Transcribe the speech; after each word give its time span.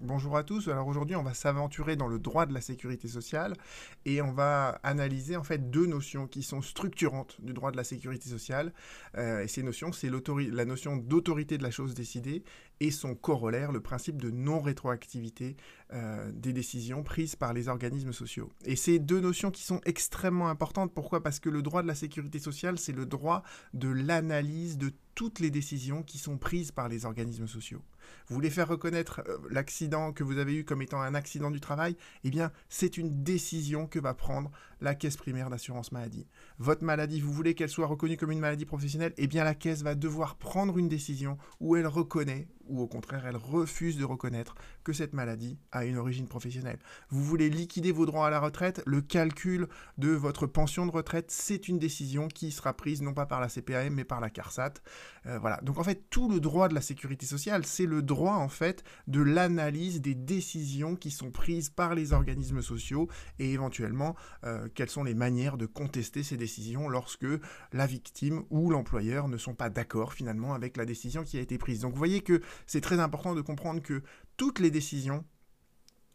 Bonjour 0.00 0.36
à 0.36 0.44
tous. 0.44 0.68
Alors 0.68 0.86
aujourd'hui, 0.86 1.16
on 1.16 1.24
va 1.24 1.34
s'aventurer 1.34 1.96
dans 1.96 2.06
le 2.06 2.20
droit 2.20 2.46
de 2.46 2.54
la 2.54 2.60
sécurité 2.60 3.08
sociale 3.08 3.54
et 4.04 4.22
on 4.22 4.30
va 4.30 4.78
analyser 4.84 5.36
en 5.36 5.42
fait 5.42 5.70
deux 5.70 5.86
notions 5.86 6.28
qui 6.28 6.44
sont 6.44 6.62
structurantes 6.62 7.36
du 7.40 7.52
droit 7.52 7.72
de 7.72 7.76
la 7.76 7.82
sécurité 7.82 8.28
sociale. 8.28 8.72
Euh, 9.16 9.40
et 9.40 9.48
ces 9.48 9.64
notions, 9.64 9.90
c'est 9.90 10.08
la 10.08 10.64
notion 10.64 10.96
d'autorité 10.96 11.58
de 11.58 11.64
la 11.64 11.72
chose 11.72 11.94
décidée 11.94 12.44
et 12.80 12.90
son 12.90 13.14
corollaire, 13.14 13.72
le 13.72 13.80
principe 13.80 14.20
de 14.20 14.30
non-rétroactivité 14.30 15.56
euh, 15.92 16.30
des 16.32 16.52
décisions 16.52 17.02
prises 17.02 17.34
par 17.34 17.52
les 17.52 17.68
organismes 17.68 18.12
sociaux. 18.12 18.50
Et 18.64 18.76
ces 18.76 18.98
deux 18.98 19.20
notions 19.20 19.50
qui 19.50 19.62
sont 19.62 19.80
extrêmement 19.84 20.48
importantes. 20.48 20.92
Pourquoi? 20.94 21.22
Parce 21.22 21.40
que 21.40 21.48
le 21.48 21.62
droit 21.62 21.82
de 21.82 21.88
la 21.88 21.94
sécurité 21.94 22.38
sociale, 22.38 22.78
c'est 22.78 22.92
le 22.92 23.06
droit 23.06 23.42
de 23.74 23.88
l'analyse 23.88 24.78
de 24.78 24.92
toutes 25.14 25.40
les 25.40 25.50
décisions 25.50 26.04
qui 26.04 26.18
sont 26.18 26.38
prises 26.38 26.70
par 26.70 26.88
les 26.88 27.04
organismes 27.04 27.48
sociaux. 27.48 27.82
Vous 28.28 28.34
voulez 28.34 28.50
faire 28.50 28.68
reconnaître 28.68 29.22
euh, 29.26 29.38
l'accident 29.50 30.12
que 30.12 30.22
vous 30.22 30.38
avez 30.38 30.54
eu 30.54 30.64
comme 30.64 30.82
étant 30.82 31.00
un 31.00 31.14
accident 31.14 31.50
du 31.50 31.60
travail? 31.60 31.96
Eh 32.22 32.30
bien, 32.30 32.52
c'est 32.68 32.98
une 32.98 33.24
décision 33.24 33.86
que 33.86 33.98
va 33.98 34.14
prendre 34.14 34.52
la 34.80 34.94
caisse 34.94 35.16
primaire 35.16 35.50
d'assurance 35.50 35.90
maladie. 35.90 36.26
Votre 36.58 36.84
maladie, 36.84 37.20
vous 37.20 37.32
voulez 37.32 37.54
qu'elle 37.54 37.68
soit 37.68 37.86
reconnue 37.86 38.16
comme 38.16 38.30
une 38.30 38.38
maladie 38.38 38.64
professionnelle? 38.64 39.12
Eh 39.16 39.26
bien, 39.26 39.42
la 39.42 39.54
caisse 39.54 39.82
va 39.82 39.94
devoir 39.94 40.36
prendre 40.36 40.78
une 40.78 40.88
décision 40.88 41.36
où 41.60 41.74
elle 41.74 41.88
reconnaît 41.88 42.46
ou 42.68 42.80
au 42.80 42.86
contraire 42.86 43.26
elle 43.26 43.36
refuse 43.36 43.96
de 43.96 44.04
reconnaître 44.04 44.54
que 44.88 44.94
cette 44.94 45.12
maladie 45.12 45.58
a 45.70 45.84
une 45.84 45.98
origine 45.98 46.26
professionnelle. 46.26 46.78
Vous 47.10 47.22
voulez 47.22 47.50
liquider 47.50 47.92
vos 47.92 48.06
droits 48.06 48.26
à 48.26 48.30
la 48.30 48.40
retraite, 48.40 48.82
le 48.86 49.02
calcul 49.02 49.68
de 49.98 50.08
votre 50.08 50.46
pension 50.46 50.86
de 50.86 50.90
retraite, 50.90 51.30
c'est 51.30 51.68
une 51.68 51.78
décision 51.78 52.26
qui 52.28 52.50
sera 52.50 52.72
prise 52.72 53.02
non 53.02 53.12
pas 53.12 53.26
par 53.26 53.42
la 53.42 53.50
CPAM 53.50 53.92
mais 53.92 54.04
par 54.04 54.18
la 54.18 54.30
CARSAT. 54.30 54.72
Euh, 55.26 55.38
voilà. 55.38 55.60
Donc 55.62 55.76
en 55.76 55.84
fait, 55.84 56.08
tout 56.08 56.30
le 56.30 56.40
droit 56.40 56.68
de 56.68 56.74
la 56.74 56.80
sécurité 56.80 57.26
sociale, 57.26 57.66
c'est 57.66 57.84
le 57.84 58.00
droit 58.00 58.36
en 58.36 58.48
fait 58.48 58.82
de 59.08 59.20
l'analyse 59.20 60.00
des 60.00 60.14
décisions 60.14 60.96
qui 60.96 61.10
sont 61.10 61.30
prises 61.30 61.68
par 61.68 61.94
les 61.94 62.14
organismes 62.14 62.62
sociaux 62.62 63.08
et 63.38 63.52
éventuellement 63.52 64.16
euh, 64.44 64.68
quelles 64.74 64.88
sont 64.88 65.04
les 65.04 65.14
manières 65.14 65.58
de 65.58 65.66
contester 65.66 66.22
ces 66.22 66.38
décisions 66.38 66.88
lorsque 66.88 67.26
la 67.74 67.86
victime 67.86 68.44
ou 68.48 68.70
l'employeur 68.70 69.28
ne 69.28 69.36
sont 69.36 69.54
pas 69.54 69.68
d'accord 69.68 70.14
finalement 70.14 70.54
avec 70.54 70.78
la 70.78 70.86
décision 70.86 71.24
qui 71.24 71.36
a 71.36 71.42
été 71.42 71.58
prise. 71.58 71.80
Donc 71.80 71.92
vous 71.92 71.98
voyez 71.98 72.22
que 72.22 72.40
c'est 72.66 72.80
très 72.80 73.00
important 73.00 73.34
de 73.34 73.42
comprendre 73.42 73.82
que 73.82 74.02
toutes 74.38 74.60
les 74.60 74.70
décisions 74.70 75.26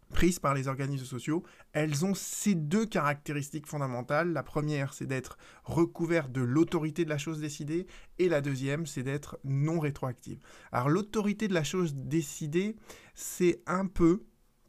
prises 0.10 0.40
par 0.40 0.54
les 0.54 0.68
organismes 0.68 1.06
sociaux, 1.06 1.44
elles 1.74 2.06
ont 2.06 2.14
ces 2.14 2.56
deux 2.56 2.86
caractéristiques 2.86 3.68
fondamentales. 3.68 4.32
La 4.32 4.44
première, 4.44 4.94
c'est 4.94 5.08
d'être 5.08 5.38
recouverte 5.64 6.32
de 6.32 6.42
l'autorité 6.42 7.04
de 7.04 7.10
la 7.10 7.18
chose 7.18 7.42
décidée, 7.42 7.88
et 8.20 8.30
la 8.30 8.42
deuxième, 8.42 8.86
c'est 8.86 9.04
d'être 9.04 9.40
non 9.44 9.80
rétroactive. 9.80 10.40
Alors 10.72 10.90
l'autorité 10.90 11.48
de 11.48 11.54
la 11.54 11.64
chose 11.64 11.96
décidée, 11.96 12.76
c'est 13.14 13.62
un 13.66 13.86
peu, 13.88 14.24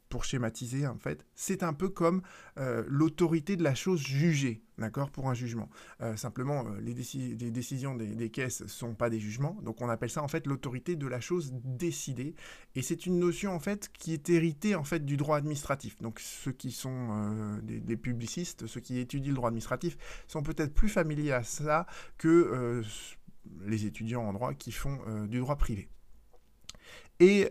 pour 0.09 0.23
schématiser 0.23 0.87
en 0.87 0.97
fait, 0.97 1.25
c'est 1.33 1.63
un 1.63 1.73
peu 1.73 1.89
comme 1.89 2.21
euh, 2.57 2.83
l'autorité 2.87 3.55
de 3.55 3.63
la 3.63 3.75
chose 3.75 4.01
jugée, 4.01 4.61
d'accord, 4.77 5.09
pour 5.09 5.29
un 5.29 5.33
jugement. 5.33 5.69
Euh, 6.01 6.15
simplement, 6.15 6.65
euh, 6.67 6.79
les, 6.79 6.93
décisions 6.93 7.95
des, 7.95 8.29
caisses 8.29 8.61
ne 8.61 8.67
sont 8.67 8.93
pas 8.93 9.09
des 9.09 9.19
jugements, 9.19 9.57
donc 9.63 9.81
on 9.81 9.89
appelle 9.89 10.09
ça 10.09 10.23
en 10.23 10.27
fait 10.27 10.47
l'autorité 10.47 10.95
de 10.95 11.07
la 11.07 11.19
chose 11.19 11.53
décidée, 11.53 12.35
et 12.75 12.81
c'est 12.81 13.05
une 13.05 13.19
notion 13.19 13.53
en 13.53 13.59
fait 13.59 13.89
qui 13.93 14.13
est 14.13 14.29
héritée 14.29 14.75
en 14.75 14.83
fait 14.83 15.05
du 15.05 15.17
droit 15.17 15.37
administratif. 15.37 16.01
Donc 16.01 16.19
ceux 16.19 16.51
qui 16.51 16.71
sont 16.71 17.59
des, 17.63 17.79
des, 17.79 17.97
publicistes, 17.97 18.67
ceux 18.67 18.81
qui 18.81 18.99
étudient 18.99 19.31
le 19.31 19.35
droit 19.35 19.49
administratif, 19.49 19.97
sont 20.27 20.43
peut-être 20.43 20.73
plus 20.73 20.89
familiers 20.89 21.31
à 21.31 21.43
ça 21.43 21.87
que 22.17 22.81
les 23.65 23.85
étudiants 23.85 24.23
en 24.23 24.33
droit 24.33 24.53
qui 24.53 24.71
font 24.71 24.99
du 25.27 25.39
droit 25.39 25.55
privé. 25.55 25.89
Et 27.19 27.49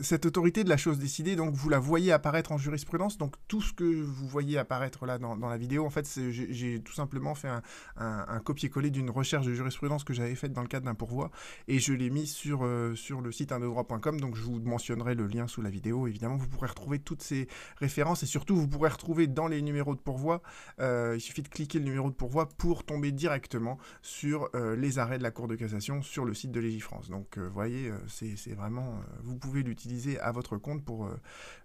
cette 0.00 0.26
autorité 0.26 0.64
de 0.64 0.68
la 0.68 0.76
chose 0.76 0.98
décidée, 0.98 1.36
donc 1.36 1.54
vous 1.54 1.68
la 1.68 1.78
voyez 1.78 2.12
apparaître 2.12 2.52
en 2.52 2.58
jurisprudence. 2.58 3.18
Donc 3.18 3.34
tout 3.48 3.60
ce 3.60 3.72
que 3.72 3.84
vous 3.84 4.26
voyez 4.26 4.58
apparaître 4.58 5.06
là 5.06 5.18
dans, 5.18 5.36
la 5.36 5.56
vidéo, 5.56 5.84
en 5.84 5.90
fait, 5.90 6.08
j'ai 6.30 6.80
tout 6.80 6.92
simplement 6.92 7.34
fait 7.34 7.48
un, 7.96 8.40
copier-coller 8.44 8.90
d'une 8.90 9.10
recherche 9.10 9.46
de 9.46 9.54
jurisprudence 9.54 10.04
que 10.04 10.12
j'avais 10.12 10.34
faite 10.34 10.52
dans 10.52 10.62
le 10.62 10.68
cadre 10.68 10.86
d'un 10.86 10.94
pourvoi 10.94 11.30
et 11.68 11.78
je 11.78 11.92
l'ai 11.92 12.10
mis 12.10 12.26
sur, 12.26 12.64
euh, 12.64 12.94
sur 12.94 13.20
le 13.20 13.32
site 13.32 13.52
indedroit.com. 13.52 14.20
Donc 14.20 14.36
je 14.36 14.42
vous 14.42 14.60
mentionnerai 14.60 15.14
le 15.14 15.26
lien 15.26 15.46
sous 15.46 15.62
la 15.62 15.70
vidéo. 15.70 16.06
Évidemment, 16.06 16.36
vous 16.36 16.48
pourrez 16.48 16.68
retrouver 16.68 16.98
toutes 16.98 17.22
ces 17.22 17.48
références 17.78 18.22
et 18.22 18.26
surtout 18.26 18.56
vous 18.56 18.68
pourrez 18.68 18.90
retrouver 18.90 19.26
dans 19.26 19.48
les 19.48 19.62
numéros 19.62 19.94
de 19.94 20.00
pourvoi. 20.00 20.42
Euh, 20.80 21.14
il 21.16 21.20
suffit 21.20 21.42
de 21.42 21.48
cliquer 21.48 21.78
le 21.78 21.84
numéro 21.84 22.10
de 22.10 22.14
pourvoi 22.14 22.48
pour 22.48 22.84
tomber 22.84 23.12
directement 23.12 23.78
sur 24.02 24.50
les 24.76 24.98
arrêts 24.98 25.18
de 25.18 25.22
la 25.22 25.30
Cour 25.30 25.48
de 25.48 25.54
cassation 25.54 26.02
sur 26.02 26.24
le 26.24 26.34
site 26.34 26.50
de 26.50 26.60
Légifrance. 26.60 27.10
Donc 27.10 27.38
vous 27.38 27.52
voyez, 27.52 27.92
c'est 28.08 28.54
vraiment, 28.54 28.94
euh, 28.94 29.20
vous 29.22 29.36
pouvez 29.36 29.62
l'utiliser 29.62 29.85
à 30.20 30.32
votre 30.32 30.56
compte 30.56 30.84
pour, 30.84 31.06
euh, 31.06 31.16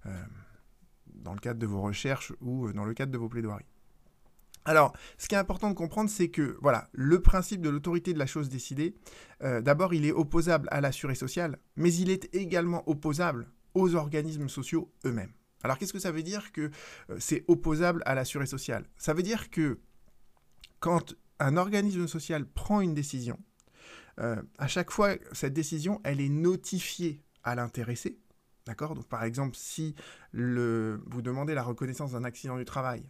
euh, 0.05 0.23
dans 1.07 1.33
le 1.33 1.39
cadre 1.39 1.59
de 1.59 1.65
vos 1.65 1.81
recherches 1.81 2.33
ou 2.41 2.71
dans 2.73 2.85
le 2.85 2.93
cadre 2.93 3.11
de 3.11 3.17
vos 3.17 3.29
plaidoiries. 3.29 3.65
Alors, 4.63 4.93
ce 5.17 5.27
qui 5.27 5.33
est 5.33 5.39
important 5.39 5.69
de 5.69 5.75
comprendre, 5.75 6.09
c'est 6.09 6.29
que 6.29 6.57
voilà, 6.61 6.89
le 6.91 7.19
principe 7.19 7.61
de 7.61 7.69
l'autorité 7.69 8.13
de 8.13 8.19
la 8.19 8.27
chose 8.27 8.47
décidée, 8.47 8.93
d'abord, 9.39 9.95
il 9.95 10.05
est 10.05 10.11
opposable 10.11 10.67
à 10.69 10.81
l'assuré 10.81 11.15
social, 11.15 11.57
mais 11.77 11.91
il 11.91 12.11
est 12.11 12.29
également 12.35 12.87
opposable 12.87 13.47
aux 13.73 13.95
organismes 13.95 14.49
sociaux 14.49 14.93
eux-mêmes. 15.03 15.33
Alors, 15.63 15.79
qu'est-ce 15.79 15.93
que 15.93 15.97
ça 15.97 16.11
veut 16.11 16.21
dire 16.21 16.51
que 16.51 16.69
c'est 17.17 17.43
opposable 17.47 18.03
à 18.05 18.13
l'assuré 18.13 18.45
social? 18.45 18.85
Ça 18.97 19.15
veut 19.15 19.23
dire 19.23 19.49
que 19.49 19.79
quand 20.79 21.15
un 21.39 21.57
organisme 21.57 22.07
social 22.07 22.45
prend 22.45 22.81
une 22.81 22.93
décision, 22.93 23.39
euh, 24.19 24.41
à 24.57 24.67
chaque 24.67 24.91
fois, 24.91 25.15
cette 25.31 25.53
décision, 25.53 26.01
elle 26.03 26.21
est 26.21 26.29
notifiée 26.29 27.23
à 27.44 27.56
l'intéressé. 27.56 28.19
D'accord? 28.66 28.96
Donc, 28.96 29.07
par 29.07 29.24
exemple, 29.24 29.56
si 29.56 29.96
vous 30.34 31.22
demandez 31.22 31.53
la 31.53 31.63
reconnaissance 31.63 32.12
d'un 32.12 32.24
accident 32.24 32.57
du 32.57 32.66
travail, 32.66 33.03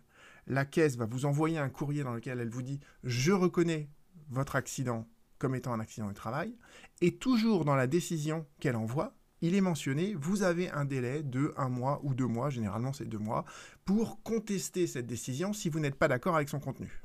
la 0.48 0.66
caisse 0.66 0.96
va 0.96 1.06
vous 1.06 1.26
envoyer 1.26 1.58
un 1.58 1.70
courrier 1.70 2.04
dans 2.04 2.14
lequel 2.14 2.40
elle 2.40 2.50
vous 2.50 2.62
dit 2.62 2.80
Je 3.04 3.32
reconnais 3.32 3.90
votre 4.30 4.56
accident 4.56 5.08
comme 5.38 5.56
étant 5.56 5.74
un 5.74 5.80
accident 5.80 6.08
du 6.08 6.14
travail. 6.14 6.56
Et 7.02 7.18
toujours 7.18 7.66
dans 7.66 7.76
la 7.76 7.88
décision 7.88 8.46
qu'elle 8.60 8.76
envoie, 8.76 9.16
il 9.42 9.56
est 9.56 9.62
mentionné, 9.62 10.14
vous 10.14 10.44
avez 10.44 10.70
un 10.70 10.86
délai 10.86 11.24
de 11.24 11.52
un 11.58 11.68
mois 11.68 12.00
ou 12.04 12.14
deux 12.14 12.28
mois, 12.28 12.52
généralement 12.52 12.94
c'est 12.94 13.06
deux 13.06 13.18
mois, 13.18 13.44
pour 13.86 14.22
contester 14.22 14.86
cette 14.86 15.08
décision 15.08 15.52
si 15.52 15.70
vous 15.70 15.80
n'êtes 15.80 15.96
pas 15.96 16.08
d'accord 16.08 16.36
avec 16.36 16.48
son 16.48 16.60
contenu. 16.60 17.02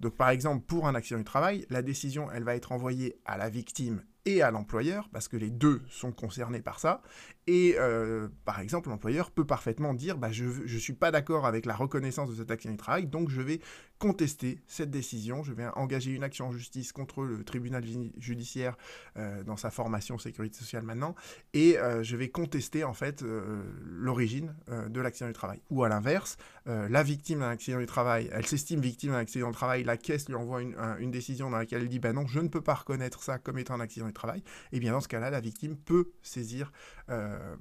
Donc 0.00 0.16
par 0.16 0.30
exemple, 0.30 0.64
pour 0.66 0.88
un 0.88 0.94
accident 0.96 1.18
du 1.18 1.24
travail, 1.24 1.66
la 1.70 1.82
décision, 1.82 2.30
elle 2.32 2.42
va 2.42 2.56
être 2.56 2.72
envoyée 2.72 3.16
à 3.24 3.38
la 3.38 3.48
victime 3.48 4.02
et 4.24 4.42
à 4.42 4.50
l'employeur, 4.50 5.08
parce 5.10 5.28
que 5.28 5.36
les 5.36 5.50
deux 5.50 5.82
sont 5.88 6.12
concernés 6.12 6.60
par 6.60 6.80
ça. 6.80 7.02
Et 7.48 7.76
euh, 7.78 8.28
par 8.44 8.60
exemple, 8.60 8.90
l'employeur 8.90 9.30
peut 9.30 9.46
parfaitement 9.46 9.94
dire 9.94 10.18
bah, 10.18 10.30
Je 10.30 10.44
ne 10.44 10.78
suis 10.78 10.92
pas 10.92 11.10
d'accord 11.10 11.46
avec 11.46 11.64
la 11.64 11.74
reconnaissance 11.74 12.28
de 12.28 12.34
cet 12.34 12.50
accident 12.50 12.74
du 12.74 12.78
travail, 12.78 13.06
donc 13.06 13.30
je 13.30 13.40
vais 13.40 13.60
contester 13.98 14.60
cette 14.66 14.90
décision, 14.90 15.42
je 15.42 15.54
vais 15.54 15.66
engager 15.74 16.12
une 16.12 16.22
action 16.24 16.48
en 16.48 16.52
justice 16.52 16.92
contre 16.92 17.22
le 17.22 17.42
tribunal 17.44 17.82
judiciaire 18.18 18.76
euh, 19.16 19.42
dans 19.44 19.56
sa 19.56 19.70
formation 19.70 20.18
sécurité 20.18 20.58
sociale 20.58 20.82
maintenant, 20.82 21.14
et 21.54 21.78
euh, 21.78 22.02
je 22.02 22.16
vais 22.16 22.28
contester 22.28 22.84
en 22.84 22.92
fait 22.92 23.24
l'origine 23.82 24.54
de 24.68 25.00
l'accident 25.00 25.28
du 25.28 25.32
travail. 25.32 25.62
Ou 25.70 25.84
à 25.84 25.88
l'inverse, 25.88 26.36
la 26.66 27.02
victime 27.02 27.38
d'un 27.38 27.48
accident 27.48 27.78
du 27.78 27.86
travail, 27.86 28.28
elle 28.30 28.44
s'estime 28.44 28.80
victime 28.80 29.12
d'un 29.12 29.18
accident 29.18 29.48
du 29.48 29.54
travail, 29.54 29.84
la 29.84 29.96
caisse 29.96 30.28
lui 30.28 30.34
envoie 30.34 30.60
une, 30.60 30.76
une, 30.98 31.10
décision 31.10 31.48
dans 31.48 31.56
laquelle 31.56 31.80
elle 31.80 31.88
dit 31.88 31.98
bah 31.98 32.12
non, 32.12 32.26
je 32.26 32.40
ne 32.40 32.48
peux 32.48 32.60
pas 32.60 32.74
reconnaître 32.74 33.22
ça 33.22 33.38
comme 33.38 33.58
étant 33.58 33.74
un 33.74 33.80
accident 33.80 34.06
du 34.06 34.12
travail, 34.12 34.17
et 34.26 34.42
eh 34.72 34.80
bien 34.80 34.92
dans 34.92 35.00
ce 35.00 35.08
cas-là, 35.08 35.30
la 35.30 35.40
victime 35.40 35.76
peut 35.76 36.12
saisir 36.22 36.72
euh, 37.10 37.56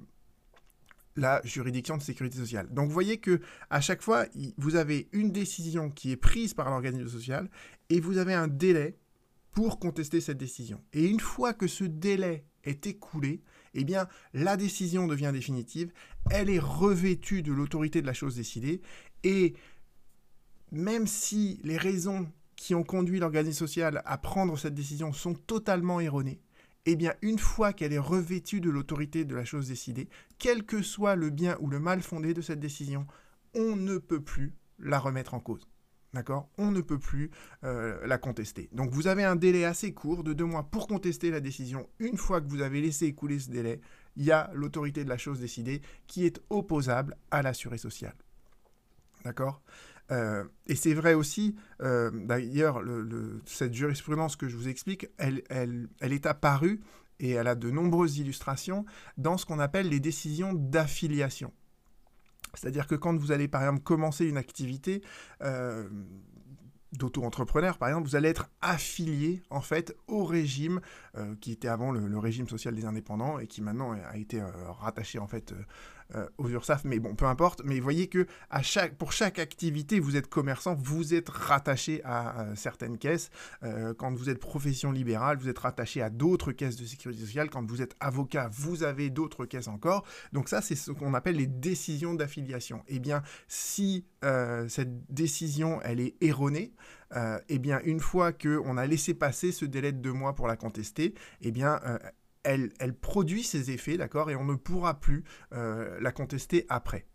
la 1.15 1.41
juridiction 1.43 1.97
de 1.97 2.01
sécurité 2.01 2.37
sociale. 2.37 2.67
Donc 2.71 2.87
vous 2.87 2.93
voyez 2.93 3.17
que 3.17 3.41
à 3.69 3.81
chaque 3.81 4.01
fois, 4.01 4.25
vous 4.57 4.75
avez 4.75 5.09
une 5.11 5.31
décision 5.31 5.89
qui 5.89 6.11
est 6.11 6.17
prise 6.17 6.53
par 6.53 6.69
l'organisme 6.69 7.09
social 7.09 7.49
et 7.89 7.99
vous 7.99 8.17
avez 8.17 8.33
un 8.33 8.47
délai 8.47 8.97
pour 9.51 9.79
contester 9.79 10.21
cette 10.21 10.37
décision. 10.37 10.81
Et 10.93 11.05
une 11.05 11.19
fois 11.19 11.53
que 11.53 11.67
ce 11.67 11.83
délai 11.83 12.45
est 12.63 12.85
écoulé, 12.85 13.41
eh 13.73 13.83
bien 13.83 14.07
la 14.33 14.57
décision 14.57 15.07
devient 15.07 15.31
définitive, 15.33 15.91
elle 16.29 16.49
est 16.49 16.59
revêtue 16.59 17.41
de 17.41 17.51
l'autorité 17.51 18.01
de 18.01 18.07
la 18.07 18.13
chose 18.13 18.35
décidée 18.35 18.81
et 19.23 19.55
même 20.71 21.07
si 21.07 21.59
les 21.63 21.77
raisons 21.77 22.31
qui 22.55 22.75
ont 22.75 22.83
conduit 22.83 23.19
l'organisme 23.19 23.59
social 23.59 24.01
à 24.05 24.17
prendre 24.17 24.57
cette 24.57 24.73
décision 24.73 25.13
sont 25.13 25.33
totalement 25.33 25.99
erronées, 25.99 26.41
eh 26.89 26.95
bien, 26.95 27.13
une 27.21 27.37
fois 27.37 27.73
qu'elle 27.73 27.91
est 27.91 27.99
revêtue 27.99 28.61
de 28.61 28.69
l'autorité 28.69 29.25
de 29.25 29.35
la 29.35 29.43
chose 29.43 29.67
décidée, 29.67 30.07
quel 30.39 30.63
que 30.63 30.81
soit 30.81 31.17
le 31.17 31.29
bien 31.29 31.57
ou 31.59 31.69
le 31.69 31.79
mal 31.79 32.01
fondé 32.01 32.33
de 32.33 32.41
cette 32.41 32.61
décision, 32.61 33.05
on 33.53 33.75
ne 33.75 33.97
peut 33.97 34.21
plus 34.21 34.55
la 34.79 34.97
remettre 34.97 35.33
en 35.33 35.41
cause. 35.41 35.67
D'accord? 36.13 36.49
On 36.57 36.71
ne 36.71 36.79
peut 36.79 36.97
plus 36.97 37.29
euh, 37.65 38.07
la 38.07 38.17
contester. 38.17 38.69
Donc 38.71 38.91
vous 38.91 39.07
avez 39.07 39.25
un 39.25 39.35
délai 39.35 39.65
assez 39.65 39.93
court 39.93 40.23
de 40.23 40.31
deux 40.31 40.45
mois 40.45 40.63
pour 40.63 40.87
contester 40.87 41.29
la 41.29 41.41
décision. 41.41 41.89
Une 41.99 42.15
fois 42.15 42.39
que 42.39 42.47
vous 42.47 42.61
avez 42.61 42.79
laissé 42.79 43.05
écouler 43.05 43.39
ce 43.39 43.49
délai, 43.49 43.81
il 44.15 44.23
y 44.23 44.31
a 44.31 44.49
l'autorité 44.53 45.03
de 45.03 45.09
la 45.09 45.17
chose 45.17 45.41
décidée 45.41 45.81
qui 46.07 46.25
est 46.25 46.39
opposable 46.49 47.17
à 47.31 47.41
l'assuré 47.41 47.77
social. 47.77 48.15
D'accord? 49.25 49.61
Euh, 50.11 50.43
et 50.67 50.75
c'est 50.75 50.93
vrai 50.93 51.13
aussi, 51.13 51.55
euh, 51.81 52.11
d'ailleurs, 52.13 52.81
cette 53.45 53.73
jurisprudence 53.73 54.35
que 54.35 54.47
je 54.47 54.55
vous 54.55 54.67
explique, 54.67 55.07
elle, 55.17 55.41
est 56.01 56.25
apparue 56.25 56.81
et 57.19 57.31
elle 57.31 57.47
a 57.47 57.55
de 57.55 57.69
nombreuses 57.71 58.17
illustrations 58.17 58.85
dans 59.17 59.37
ce 59.37 59.45
qu'on 59.45 59.59
appelle 59.59 59.89
les 59.89 59.99
décisions 59.99 60.53
d'affiliation. 60.53 61.51
C'est-à-dire 62.53 62.87
que 62.87 62.95
quand 62.95 63.15
vous 63.17 63.31
allez 63.31 63.47
par 63.47 63.61
exemple 63.61 63.83
commencer 63.83 64.25
une 64.25 64.37
activité, 64.37 65.03
euh, 65.43 65.87
d'auto-entrepreneur, 66.93 67.77
par 67.77 67.89
exemple, 67.89 68.07
vous 68.07 68.15
allez 68.15 68.29
être 68.29 68.49
affilié 68.61 69.43
en 69.49 69.61
fait 69.61 69.95
au 70.07 70.23
régime 70.23 70.79
qui 71.41 71.51
était 71.51 71.67
avant 71.67 71.91
le, 71.91 72.17
régime 72.17 72.47
social 72.47 72.73
des 72.73 72.85
indépendants 72.85 73.39
et 73.39 73.47
qui 73.47 73.61
maintenant 73.61 73.91
a 73.91 74.17
été 74.17 74.41
rattaché 74.79 75.19
en 75.19 75.27
fait 75.27 75.53
euh, 76.15 76.25
aux 76.37 76.47
URSAF, 76.47 76.85
mais 76.85 76.99
bon, 76.99 77.15
peu 77.15 77.25
importe. 77.25 77.61
Mais 77.65 77.81
voyez 77.81 78.07
que 78.07 78.27
pour 78.97 79.11
chaque 79.11 79.39
activité, 79.39 79.99
vous 79.99 80.15
êtes 80.15 80.27
commerçant, 80.27 80.73
vous 80.73 81.13
êtes 81.13 81.27
rattaché 81.27 82.01
à, 82.05 82.55
certaines 82.55 82.97
caisses. 82.97 83.29
Euh, 83.63 83.93
quand 83.93 84.13
vous 84.13 84.29
êtes 84.29 84.39
profession 84.39 84.91
libérale, 84.91 85.37
vous 85.37 85.49
êtes 85.49 85.59
rattaché 85.59 86.01
à 86.01 86.09
d'autres 86.09 86.53
caisses 86.53 86.77
de 86.77 86.85
sécurité 86.85 87.25
sociale. 87.25 87.49
Quand 87.49 87.65
vous 87.65 87.81
êtes 87.81 87.95
avocat, 87.99 88.49
vous 88.53 88.83
avez 88.83 89.09
d'autres 89.09 89.45
caisses 89.45 89.67
encore. 89.67 90.05
Donc 90.31 90.47
ça, 90.47 90.61
c'est 90.61 90.75
ce 90.75 90.91
qu'on 90.91 91.13
appelle 91.13 91.35
les 91.35 91.47
décisions 91.47 92.13
d'affiliation. 92.13 92.83
Eh 92.87 92.99
bien, 92.99 93.21
si 93.49 94.05
euh, 94.23 94.69
cette 94.69 95.13
décision, 95.13 95.81
elle 95.83 95.99
est 95.99 96.15
erronée, 96.21 96.73
eh 97.49 97.59
bien, 97.59 97.79
une 97.85 98.01
fois 98.01 98.33
qu'on 98.33 98.75
a 98.75 98.85
laissé 98.85 99.13
passer 99.13 99.53
ce 99.53 99.65
délai 99.65 99.93
de 99.93 99.99
deux 99.99 100.11
mois 100.11 100.35
pour 100.35 100.47
la 100.47 100.57
contester, 100.57 101.13
eh 101.41 101.51
bien, 101.51 101.79
elle, 102.47 102.93
produit 102.93 103.43
ses 103.43 103.71
effets, 103.71 103.97
d'accord, 103.97 104.29
et 104.29 104.35
on 104.35 104.45
ne 104.45 104.55
pourra 104.55 104.99
plus 104.99 105.23
euh, 105.53 105.99
la 105.99 106.11
contester 106.11 106.65
après. 106.69 107.05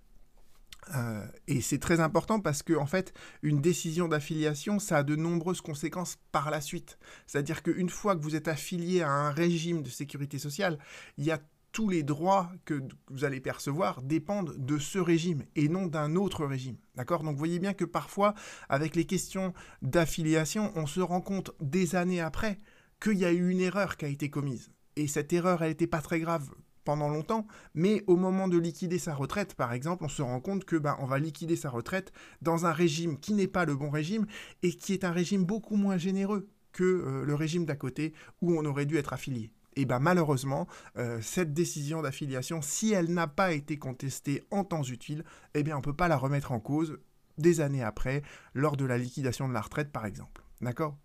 Euh, 0.97 1.25
et 1.47 1.61
c'est 1.61 1.79
très 1.79 2.01
important 2.01 2.41
parce 2.41 2.63
que, 2.63 2.75
en 2.75 2.87
fait, 2.87 3.15
une 3.43 3.61
décision 3.61 4.09
d'affiliation, 4.09 4.79
ça 4.79 4.99
a 4.99 5.03
de 5.03 5.17
nombreuses 5.17 5.61
conséquences 5.61 6.19
par 6.33 6.51
la 6.51 6.61
suite. 6.61 6.99
C'est-à-dire 7.27 7.63
qu'une 7.63 7.89
fois 7.89 8.17
que 8.17 8.23
vous 8.23 8.35
êtes 8.35 8.49
affilié 8.49 9.03
à 9.03 9.11
un 9.11 9.31
régime 9.31 9.83
de 9.83 9.89
sécurité 9.89 10.39
sociale, 10.39 10.79
il 11.19 11.25
y 11.25 11.31
a 11.31 11.41
tous 11.71 11.89
les 11.89 12.03
droits 12.03 12.53
que 12.67 12.83
vous 13.09 13.25
allez 13.25 13.41
percevoir 13.41 14.03
dépendent 14.03 14.55
de 14.59 14.77
ce 14.77 14.99
régime 14.99 15.45
et 15.57 15.69
non 15.69 15.87
d'un 15.87 16.17
autre 16.17 16.45
régime. 16.45 16.77
D'accord? 16.97 17.23
Donc 17.23 17.33
vous 17.33 17.39
voyez 17.39 17.61
bien 17.61 17.73
que 17.73 17.87
parfois, 17.87 18.35
avec 18.69 18.95
les 18.95 19.07
questions 19.07 19.55
d'affiliation, 19.81 20.73
on 20.75 20.87
se 20.87 21.01
rend 21.01 21.23
compte 21.23 21.53
des 21.61 21.95
années 21.95 22.21
après 22.21 22.59
qu'il 23.01 23.19
y 23.19 23.25
a 23.25 23.33
eu 23.33 23.49
une 23.49 23.61
erreur 23.61 23.97
qui 23.97 24.05
a 24.05 24.09
été 24.09 24.29
commise 24.29 24.71
et 24.97 25.07
cette 25.07 25.33
erreur, 25.33 25.63
elle 25.63 25.71
n'était 25.71 25.87
pas 25.87 26.01
très 26.01 26.21
grave 26.21 26.51
pendant 26.85 27.09
longtemps, 27.09 27.47
mais 27.75 28.03
au 28.07 28.17
moment 28.17 28.49
de 28.49 28.59
liquider 28.59 28.99
sa 28.99 29.15
retraite, 29.15 29.55
par 29.55 29.73
exemple, 29.73 30.05
on 30.05 30.09
se 30.09 30.23
rend 30.23 30.41
compte 30.41 30.65
que 30.65 30.77
ben, 30.77 30.97
on 31.01 31.07
va 31.07 31.19
liquider 31.19 31.57
sa 31.57 31.71
retraite 31.71 32.13
dans 32.41 32.67
un 32.67 32.73
régime 32.73 33.19
qui 33.19 33.35
n'est 33.35 33.47
pas 33.47 33.65
le 33.65 33.77
bon 33.77 33.91
régime 33.91 34.27
et 34.63 34.73
qui 34.73 34.93
est 34.93 35.05
un 35.05 35.13
régime 35.13 35.45
beaucoup 35.45 35.77
moins 35.77 35.97
généreux 35.97 36.49
que 36.73 36.85
euh, 36.85 37.25
le 37.25 37.35
régime 37.35 37.67
d'à 37.67 37.77
côté 37.77 38.15
où 38.41 38.57
on 38.59 38.65
aurait 38.65 38.87
dû 38.87 38.97
être 38.97 39.13
affilié. 39.13 39.53
Et 39.75 39.87
ben 39.87 40.01
malheureusement, 40.01 40.67
euh, 40.99 41.19
cette 41.23 41.55
décision 41.55 42.03
d'affiliation, 42.03 42.61
si 42.61 42.93
elle 42.93 43.13
n'a 43.13 43.27
pas 43.27 43.53
été 43.53 43.79
contestée 43.79 44.45
en 44.51 44.65
temps 44.65 44.83
utile, 44.83 45.25
eh 45.55 45.63
bien 45.63 45.77
on 45.77 45.79
ne 45.79 45.85
peut 45.85 45.97
pas 45.97 46.09
la 46.09 46.17
remettre 46.17 46.53
en 46.53 46.61
cause 46.61 46.99
des 47.39 47.61
années 47.61 47.83
après, 47.83 48.23
lors 48.53 48.77
de 48.77 48.85
la 48.85 48.99
liquidation 48.99 49.49
de 49.49 49.55
la 49.55 49.63
retraite 49.63 49.91
par 49.91 50.05
exemple. 50.05 50.43
D'accord? 50.61 50.97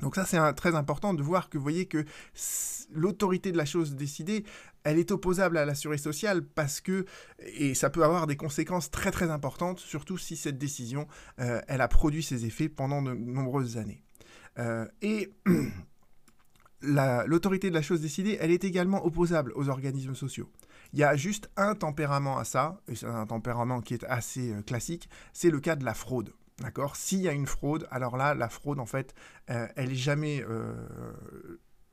Donc 0.00 0.14
ça, 0.14 0.24
c'est 0.24 0.38
très 0.54 0.74
important 0.74 1.14
de 1.14 1.22
voir 1.22 1.48
que 1.48 1.58
vous 1.58 1.62
voyez 1.62 1.86
que 1.86 2.04
l'autorité 2.92 3.52
de 3.52 3.56
la 3.56 3.64
chose 3.64 3.94
décidée, 3.96 4.44
elle 4.84 4.98
est 4.98 5.10
opposable 5.10 5.58
à 5.58 5.64
l'assuré 5.64 5.98
sociale 5.98 6.42
parce 6.42 6.80
que, 6.80 7.04
et 7.40 7.74
ça 7.74 7.90
peut 7.90 8.04
avoir 8.04 8.26
des 8.26 8.36
conséquences 8.36 8.90
très 8.90 9.10
très 9.10 9.30
importantes, 9.30 9.78
surtout 9.78 10.16
si 10.16 10.36
cette 10.36 10.58
décision, 10.58 11.06
euh, 11.40 11.60
elle 11.68 11.80
a 11.80 11.88
produit 11.88 12.22
ses 12.22 12.46
effets 12.46 12.68
pendant 12.68 13.02
de 13.02 13.12
nombreuses 13.12 13.76
années. 13.76 14.02
Euh, 14.58 14.86
et 15.02 15.32
l'autorité 16.80 17.68
de 17.68 17.74
la 17.74 17.82
chose 17.82 18.00
décidée, 18.00 18.38
elle 18.40 18.50
est 18.50 18.64
également 18.64 19.04
opposable 19.04 19.52
aux 19.56 19.68
organismes 19.68 20.14
sociaux. 20.14 20.50
Il 20.92 20.98
y 20.98 21.04
a 21.04 21.16
juste 21.16 21.50
un 21.56 21.74
tempérament 21.74 22.38
à 22.38 22.44
ça, 22.44 22.80
et 22.88 22.94
c'est 22.94 23.06
un 23.06 23.26
tempérament 23.26 23.80
qui 23.80 23.94
est 23.94 24.04
assez 24.04 24.52
euh, 24.52 24.62
classique, 24.62 25.08
c'est 25.32 25.50
le 25.50 25.60
cas 25.60 25.76
de 25.76 25.84
la 25.84 25.94
fraude. 25.94 26.32
D'accord? 26.60 26.96
S'il 26.96 27.20
y 27.20 27.28
a 27.28 27.32
une 27.32 27.46
fraude, 27.46 27.86
alors 27.90 28.16
là, 28.16 28.34
la 28.34 28.48
fraude, 28.48 28.80
en 28.80 28.86
fait, 28.86 29.14
euh, 29.50 29.68
elle 29.76 29.92
est 29.92 29.96
jamais 29.96 30.42
euh, 30.42 30.74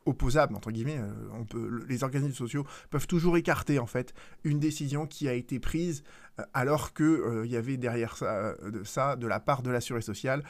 opposable 0.05 0.55
entre 0.55 0.71
guillemets. 0.71 0.99
Euh, 0.99 1.83
les 1.87 2.03
organismes 2.03 2.33
sociaux 2.33 2.65
peuvent 2.89 3.07
toujours 3.07 3.37
écarter 3.37 3.79
en 3.79 3.85
fait 3.85 4.13
une 4.43 4.59
décision 4.59 5.07
qui 5.07 5.27
a 5.27 5.33
été 5.33 5.59
prise 5.59 6.03
alors 6.53 6.93
qu'il 6.93 7.05
euh, 7.05 7.45
y 7.45 7.55
avait 7.55 7.77
derrière 7.77 8.17
ça 8.17 8.55
de, 8.63 8.83
ça, 8.83 9.15
de 9.15 9.27
la 9.27 9.39
part 9.39 9.61
de 9.61 9.71
l'assuré 9.71 10.01
social, 10.01 10.43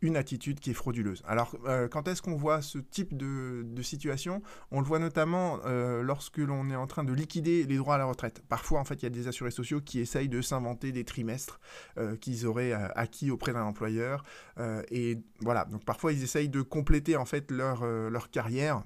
une 0.00 0.16
attitude 0.16 0.60
qui 0.60 0.70
est 0.70 0.74
frauduleuse. 0.74 1.22
Alors, 1.26 1.56
quand 1.90 2.08
est-ce 2.08 2.22
qu'on 2.22 2.36
voit 2.36 2.62
ce 2.62 2.78
type 2.78 3.16
de, 3.16 3.82
situation? 3.82 4.42
On 4.70 4.80
le 4.80 4.86
voit 4.86 4.98
notamment 4.98 5.58
lorsque 6.02 6.38
l'on 6.38 6.70
est 6.70 6.76
en 6.76 6.86
train 6.86 7.04
de 7.04 7.12
liquider 7.12 7.64
les 7.64 7.76
droits 7.76 7.96
à 7.96 7.98
la 7.98 8.04
retraite. 8.04 8.42
Parfois, 8.48 8.80
en 8.80 8.84
fait, 8.84 8.94
il 8.96 9.02
y 9.02 9.06
a 9.06 9.10
des 9.10 9.28
assurés 9.28 9.50
sociaux 9.50 9.80
qui 9.80 10.00
essayent 10.00 10.28
de 10.28 10.40
s'inventer 10.40 10.92
des 10.92 11.04
trimestres 11.04 11.60
qu'ils 12.20 12.46
auraient 12.46 12.72
acquis 12.72 13.30
auprès 13.30 13.52
d'un 13.52 13.64
employeur. 13.64 14.24
et 14.90 15.18
voilà, 15.40 15.64
donc 15.64 15.84
parfois, 15.84 16.12
ils 16.12 16.22
essayent 16.22 16.48
de 16.48 16.62
compléter 16.62 17.16
en 17.16 17.24
fait 17.24 17.50
leur, 17.50 17.84
leur 17.84 18.30
carrière 18.30 18.82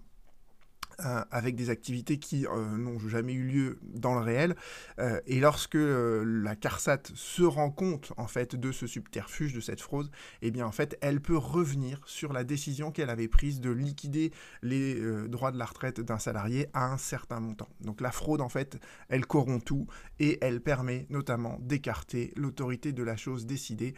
euh, 1.04 1.22
avec 1.30 1.56
des 1.56 1.68
activités 1.68 2.18
qui 2.18 2.46
euh, 2.46 2.78
n'ont 2.78 2.98
jamais 2.98 3.34
eu 3.34 3.42
lieu 3.42 3.78
dans 3.82 4.14
le 4.14 4.20
réel. 4.20 4.56
Euh, 4.98 5.20
et 5.26 5.40
lorsque 5.40 5.76
la 5.76 6.56
CARSAT 6.56 7.02
se 7.14 7.42
rend 7.42 7.70
compte 7.70 8.14
en 8.16 8.26
fait 8.26 8.56
de 8.56 8.72
ce 8.72 8.86
subterfuge, 8.86 9.52
de 9.52 9.60
cette 9.60 9.82
fraude, 9.82 10.10
eh 10.40 10.50
bien 10.50 10.64
en 10.64 10.72
fait 10.72 10.96
elle 11.02 11.20
peut 11.20 11.36
revenir 11.36 12.00
sur 12.06 12.32
la 12.32 12.44
décision 12.44 12.92
qu'elle 12.92 13.10
avait 13.10 13.28
prise 13.28 13.60
de 13.60 13.70
liquider 13.70 14.32
les 14.62 14.98
droits 15.28 15.50
de 15.50 15.58
la 15.58 15.66
retraite 15.66 16.00
d'un 16.00 16.18
salarié 16.18 16.68
à 16.72 16.90
un 16.90 16.96
certain 16.96 17.40
montant. 17.40 17.68
Donc 17.82 18.00
la 18.00 18.10
fraude 18.10 18.40
en 18.40 18.48
fait 18.48 18.78
elle 19.10 19.26
corrompt 19.26 19.64
tout 19.66 19.86
et 20.18 20.38
elle 20.40 20.62
permet 20.62 21.06
notamment 21.10 21.58
d'écarter 21.60 22.32
l'autorité 22.36 22.92
de 22.92 23.02
la 23.02 23.16
chose 23.16 23.44
décidée 23.44 23.94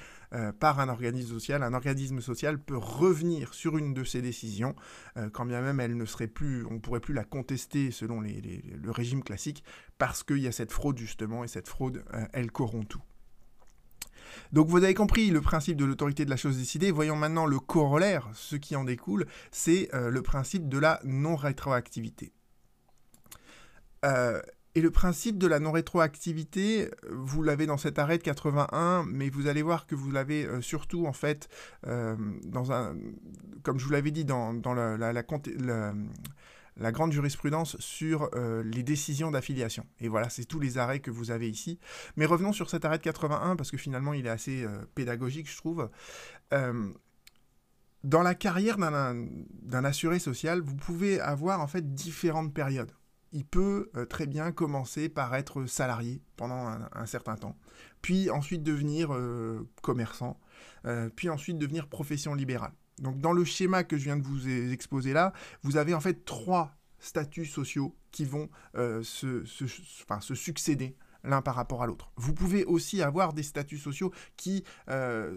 par 0.58 0.80
un 0.80 0.88
organisme 0.88 1.28
social. 1.28 1.62
Un 1.62 1.74
organisme 1.74 2.20
social 2.20 2.58
peut 2.58 2.76
revenir 2.76 3.54
sur 3.54 3.78
une 3.78 3.94
de 3.94 4.02
ces 4.02 4.20
décisions 4.20 4.74
quand 5.32 5.46
bien 5.46 5.62
même 5.62 5.80
elle 5.80 5.96
ne 5.96 6.04
serait 6.04 6.26
plus, 6.26 6.64
pourrait 6.88 7.00
plus 7.00 7.12
la 7.12 7.24
contester 7.24 7.90
selon 7.90 8.22
le 8.22 8.90
régime 8.90 9.22
classique, 9.22 9.62
parce 9.98 10.22
qu'il 10.22 10.38
y 10.38 10.46
a 10.46 10.52
cette 10.52 10.72
fraude 10.72 10.96
justement, 10.96 11.44
et 11.44 11.48
cette 11.48 11.68
fraude, 11.68 12.02
euh, 12.14 12.24
elle 12.32 12.50
corrompt 12.50 12.88
tout. 12.88 13.02
Donc 14.52 14.68
vous 14.68 14.82
avez 14.82 14.94
compris 14.94 15.28
le 15.30 15.42
principe 15.42 15.76
de 15.76 15.84
l'autorité 15.84 16.24
de 16.24 16.30
la 16.30 16.38
chose 16.38 16.56
décidée. 16.56 16.90
Voyons 16.90 17.16
maintenant 17.16 17.44
le 17.44 17.58
corollaire, 17.60 18.30
ce 18.32 18.56
qui 18.56 18.74
en 18.74 18.84
découle, 18.84 19.26
c'est 19.50 19.94
euh, 19.94 20.08
le 20.08 20.22
principe 20.22 20.66
de 20.66 20.78
la 20.78 20.98
non-rétroactivité. 21.04 22.32
Euh, 24.06 24.40
et 24.74 24.80
le 24.80 24.90
principe 24.90 25.36
de 25.36 25.46
la 25.46 25.60
non-rétroactivité, 25.60 26.90
vous 27.10 27.42
l'avez 27.42 27.66
dans 27.66 27.76
cet 27.76 27.98
arrêt 27.98 28.16
de 28.16 28.22
81, 28.22 29.04
mais 29.06 29.28
vous 29.28 29.46
allez 29.46 29.62
voir 29.62 29.86
que 29.86 29.94
vous 29.94 30.10
l'avez 30.10 30.46
surtout, 30.62 31.06
en 31.06 31.12
fait, 31.12 31.48
dans 31.82 32.70
un, 32.70 32.94
comme 33.64 33.80
je 33.80 33.84
vous 33.86 33.90
l'avais 33.90 34.12
dit, 34.12 34.24
dans, 34.24 34.52
la, 34.74 34.96
la, 34.96 35.24
grande 36.92 37.12
jurisprudence 37.12 37.76
sur 37.78 38.30
euh, 38.34 38.62
les 38.62 38.82
décisions 38.82 39.30
d'affiliation. 39.30 39.86
Et 40.00 40.08
voilà, 40.08 40.28
c'est 40.28 40.44
tous 40.44 40.60
les 40.60 40.78
arrêts 40.78 41.00
que 41.00 41.10
vous 41.10 41.30
avez 41.30 41.48
ici. 41.50 41.78
Mais 42.16 42.26
revenons 42.26 42.52
sur 42.52 42.70
cet 42.70 42.84
arrêt 42.84 42.98
de 42.98 43.02
81, 43.02 43.56
parce 43.56 43.70
que 43.70 43.76
finalement, 43.76 44.14
il 44.14 44.26
est 44.26 44.30
assez 44.30 44.66
pédagogique, 44.94 45.50
je 45.50 45.56
trouve. 45.56 45.88
dans 48.04 48.22
la 48.22 48.34
carrière 48.34 48.78
d'un 48.78 49.84
assuré 49.84 50.18
social, 50.18 50.60
vous 50.60 50.76
pouvez 50.76 51.20
avoir, 51.20 51.60
en 51.60 51.66
fait, 51.66 51.94
différentes 51.94 52.54
périodes 52.54 52.92
il 53.32 53.44
peut 53.44 53.90
euh, 53.96 54.04
très 54.04 54.26
bien 54.26 54.52
commencer 54.52 55.08
par 55.08 55.34
être 55.34 55.66
salarié 55.66 56.22
pendant 56.36 56.68
un, 56.92 57.06
certain 57.06 57.36
temps, 57.36 57.56
puis 58.02 58.30
ensuite 58.30 58.62
devenir 58.62 59.12
euh, 59.12 59.68
commerçant, 59.82 60.40
euh, 60.86 61.10
puis 61.14 61.28
ensuite 61.28 61.58
devenir 61.58 61.88
profession 61.88 62.34
libérale. 62.34 62.72
Donc 63.00 63.20
dans 63.20 63.32
le 63.32 63.44
schéma 63.44 63.84
que 63.84 63.96
je 63.96 64.04
viens 64.04 64.16
de 64.16 64.22
vous 64.22 64.48
exposer 64.48 65.12
là, 65.12 65.32
vous 65.62 65.76
avez 65.76 65.94
en 65.94 66.00
fait 66.00 66.24
trois 66.24 66.76
statuts 66.98 67.46
sociaux 67.46 67.96
qui 68.10 68.24
vont 68.24 68.48
se, 68.74 69.44
se, 69.44 70.34
succéder 70.34 70.96
l'un 71.22 71.42
par 71.42 71.54
rapport 71.54 71.82
à 71.82 71.86
l'autre. 71.86 72.10
Vous 72.16 72.34
pouvez 72.34 72.64
aussi 72.64 73.02
avoir 73.02 73.32
des 73.32 73.44
statuts 73.44 73.78
sociaux 73.78 74.12
qui 74.36 74.64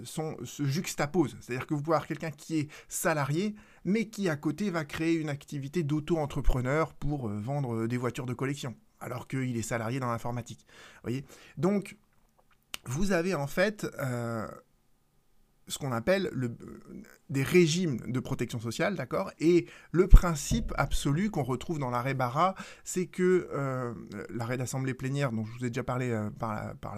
sont, 0.03 0.37
se 0.43 0.63
juxtaposent. 0.63 1.37
C'est-à-dire 1.39 1.67
que 1.67 1.75
vous 1.75 1.81
pouvez 1.81 1.97
avoir 1.97 2.07
quelqu'un 2.07 2.31
qui 2.31 2.57
est 2.57 2.69
salarié, 2.87 3.55
mais 3.85 4.09
qui 4.09 4.29
à 4.29 4.35
côté 4.35 4.69
va 4.69 4.85
créer 4.85 5.15
une 5.15 5.29
activité 5.29 5.83
d'auto-entrepreneur 5.83 6.93
pour 6.93 7.29
euh, 7.29 7.39
vendre 7.39 7.75
euh, 7.75 7.87
des 7.87 7.97
voitures 7.97 8.25
de 8.25 8.33
collection, 8.33 8.75
alors 8.99 9.27
qu'il 9.27 9.57
est 9.57 9.61
salarié 9.61 9.99
dans 9.99 10.11
l'informatique. 10.11 10.65
voyez? 11.03 11.25
Donc, 11.57 11.97
vous 12.85 13.11
avez 13.11 13.35
en 13.35 13.47
fait 13.47 13.87
euh, 13.99 14.47
ce 15.71 15.79
qu'on 15.79 15.91
appelle 15.91 16.29
le, 16.33 16.55
des 17.29 17.43
régimes 17.43 17.97
de 18.07 18.19
protection 18.19 18.59
sociale, 18.59 18.95
d'accord? 18.95 19.31
Et 19.39 19.65
le 19.91 20.07
principe 20.07 20.73
absolu 20.77 21.31
qu'on 21.31 21.43
retrouve 21.43 21.79
dans 21.79 21.89
l'arrêt 21.89 22.13
Barra, 22.13 22.55
c'est 22.83 23.07
que 23.07 23.47
l'arrêt 24.29 24.57
d'assemblée 24.57 24.93
plénière, 24.93 25.31
dont 25.31 25.45
je 25.45 25.51
vous 25.57 25.65
ai 25.65 25.69
déjà 25.69 25.83
parlé 25.83 26.15
par, 26.39 26.53
la, 26.53 26.75
par, 26.75 26.95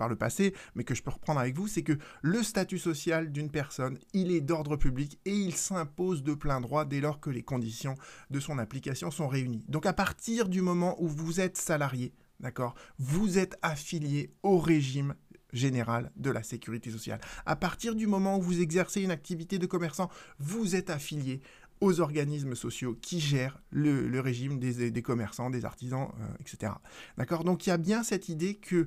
par 0.00 0.08
le 0.08 0.16
passé, 0.16 0.54
mais 0.74 0.84
que 0.84 0.94
je 0.94 1.02
peux 1.02 1.10
reprendre 1.10 1.40
avec 1.40 1.54
vous, 1.54 1.68
c'est 1.68 1.82
que 1.82 1.98
le 2.22 2.42
statut 2.42 2.78
social 2.78 3.30
d'une 3.30 3.50
personne, 3.50 3.98
il 4.12 4.32
est 4.32 4.40
d'ordre 4.40 4.76
public 4.76 5.20
et 5.26 5.34
il 5.34 5.54
s'impose 5.54 6.22
de 6.22 6.34
plein 6.34 6.60
droit 6.60 6.84
dès 6.84 7.00
lors 7.00 7.20
que 7.20 7.30
les 7.30 7.42
conditions 7.42 7.94
de 8.30 8.40
son 8.40 8.58
application 8.58 9.10
sont 9.10 9.28
réunies. 9.28 9.64
Donc 9.68 9.86
à 9.86 9.92
partir 9.92 10.48
du 10.48 10.62
moment 10.62 10.96
où 11.02 11.06
vous 11.06 11.40
êtes 11.40 11.58
salarié, 11.58 12.14
d'accord, 12.40 12.74
vous 12.98 13.38
êtes 13.38 13.58
affilié 13.60 14.32
au 14.42 14.58
régime 14.58 15.14
général 15.52 16.10
de 16.16 16.30
la 16.30 16.42
sécurité 16.42 16.90
sociale. 16.90 17.20
À 17.46 17.56
partir 17.56 17.94
du 17.94 18.06
moment 18.06 18.38
où 18.38 18.42
vous 18.42 18.60
exercez 18.60 19.02
une 19.02 19.10
activité 19.10 19.58
de 19.58 19.66
commerçant, 19.66 20.10
vous 20.38 20.76
êtes 20.76 20.90
affilié 20.90 21.40
aux 21.80 22.00
organismes 22.00 22.54
sociaux 22.54 22.96
qui 23.00 23.20
gèrent 23.20 23.60
le, 23.70 24.20
régime 24.20 24.58
des, 24.58 25.02
commerçants, 25.02 25.50
des 25.50 25.64
artisans, 25.64 26.12
euh, 26.20 26.26
etc. 26.40 26.72
D'accord? 27.16 27.44
Donc 27.44 27.66
il 27.66 27.70
y 27.70 27.72
a 27.72 27.78
bien 27.78 28.02
cette 28.02 28.28
idée 28.28 28.54
que 28.54 28.86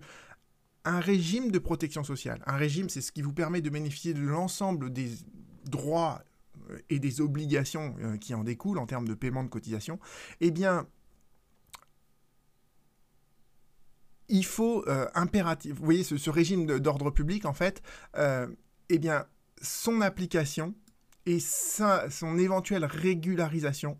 un 0.85 0.99
régime 0.99 1.49
de 1.49 1.59
protection 1.59 2.03
sociale, 2.03 2.43
un 2.45 2.57
régime, 2.57 2.89
c'est 2.89 3.01
ce 3.01 3.11
qui 3.11 3.21
vous 3.21 3.33
permet 3.33 3.61
de 3.61 3.69
bénéficier 3.69 4.13
de 4.13 4.21
l'ensemble 4.21 4.91
des 4.91 5.11
droits 5.65 6.23
euh, 6.69 6.77
et 6.89 6.99
des 6.99 7.21
obligations 7.21 7.95
euh, 8.01 8.17
qui 8.17 8.35
en 8.35 8.43
découlent 8.43 8.77
en 8.77 8.85
termes 8.85 9.07
de 9.07 9.13
paiement 9.13 9.43
de 9.43 9.49
cotisation, 9.49 9.99
eh 10.41 10.51
bien, 10.51 10.85
il 14.33 14.43
faut 14.45 14.83
impératif. 15.13 15.75
Vous 15.75 15.85
voyez, 15.85 16.03
ce, 16.03 16.29
régime 16.29 16.65
d'ordre 16.79 17.11
public, 17.11 17.45
en 17.45 17.53
fait, 17.53 17.83
eh 18.17 18.99
bien, 18.99 19.27
son 19.61 20.01
application 20.01 20.73
et 21.27 21.39
son 21.39 22.37
éventuelle 22.39 22.83
régularisation, 22.83 23.99